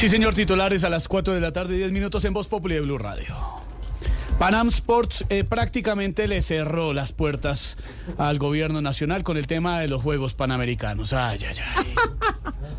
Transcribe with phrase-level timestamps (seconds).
[0.00, 2.80] Sí, señor, titulares a las 4 de la tarde, 10 minutos en Voz Populi de
[2.80, 3.36] Blue Radio.
[4.38, 7.76] Panam Sports eh, prácticamente le cerró las puertas
[8.16, 11.12] al gobierno nacional con el tema de los Juegos Panamericanos.
[11.12, 11.94] Ay, ay, ay.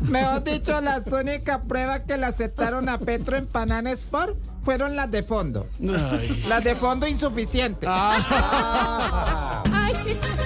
[0.00, 5.08] Mejor dicho, la única prueba que le aceptaron a Petro en Panam Sport fueron las
[5.12, 5.68] de fondo.
[5.80, 6.44] Ay.
[6.48, 7.86] Las de fondo insuficiente.
[7.88, 9.62] Ah.
[10.02, 10.41] Ya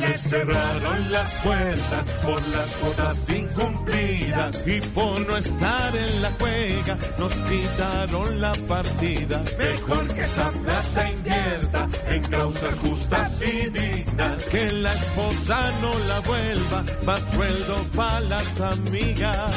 [0.00, 4.66] le cerraron las puertas por las cuotas incumplidas.
[4.66, 9.42] Y por no estar en la juega nos quitaron la partida.
[9.58, 14.44] Mejor que esa plata invierta en causas justas y dignas.
[14.46, 19.52] Que la esposa no la vuelva, pa' sueldo pa' las amigas.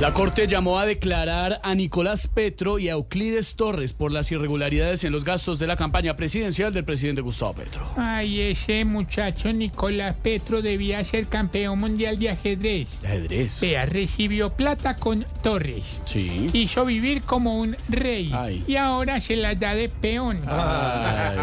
[0.00, 5.02] La Corte llamó a declarar a Nicolás Petro y a Euclides Torres por las irregularidades
[5.02, 7.82] en los gastos de la campaña presidencial del presidente Gustavo Petro.
[7.96, 13.04] Ay, ese muchacho Nicolás Petro debía ser campeón mundial de ajedrez.
[13.04, 13.60] Ajedrez.
[13.60, 16.00] Vea, recibió plata con Torres.
[16.04, 16.48] Sí.
[16.52, 18.30] Quiso vivir como un rey.
[18.32, 18.62] Ay.
[18.68, 20.38] Y ahora se la da de peón.
[20.46, 21.36] Ay.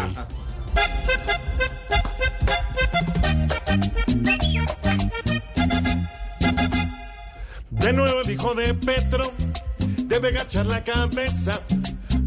[7.86, 9.32] De nuevo el hijo de Petro
[10.06, 11.62] debe agachar la cabeza,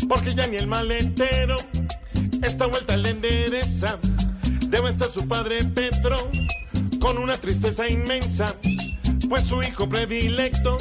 [0.08, 1.58] porque ya ni el maletero
[2.42, 4.00] esta vuelta le endereza.
[4.68, 6.16] Debe estar su padre Petro
[7.02, 8.56] con una tristeza inmensa,
[9.28, 10.78] pues su hijo predilecto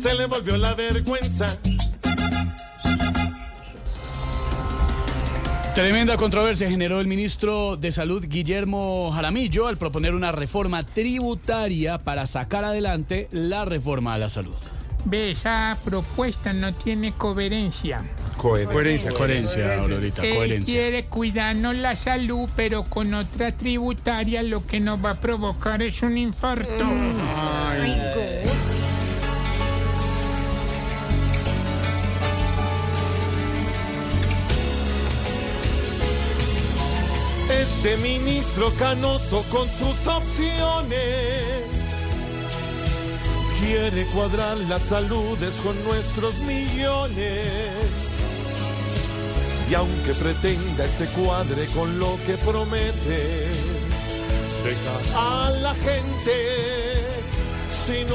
[0.00, 1.46] se le volvió la vergüenza.
[5.78, 12.26] Tremenda controversia generó el ministro de Salud Guillermo Jaramillo al proponer una reforma tributaria para
[12.26, 14.56] sacar adelante la reforma a la salud.
[15.04, 18.02] Ve, esa propuesta no tiene coherencia.
[18.36, 20.74] Coherencia, coherencia, Aurorita, Él coherencia.
[20.74, 26.02] quiere cuidarnos la salud, pero con otra tributaria lo que nos va a provocar es
[26.02, 26.86] un infarto.
[37.60, 41.64] Este ministro canoso con sus opciones
[43.60, 47.74] quiere cuadrar las saludes con nuestros millones.
[49.68, 53.48] Y aunque pretenda este cuadre con lo que promete,
[54.64, 56.98] deja a la gente
[57.86, 58.06] sin